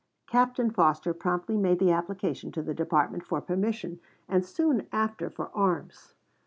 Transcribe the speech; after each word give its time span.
Captain 0.25 0.71
Foster 0.71 1.13
promptly 1.13 1.55
made 1.55 1.77
the 1.77 1.91
application 1.91 2.51
to 2.51 2.63
the 2.63 2.73
department 2.73 3.23
for 3.23 3.39
permission, 3.39 3.99
and 4.27 4.43
soon 4.43 4.87
after 4.91 5.29
for 5.29 5.51
arms. 5.53 6.15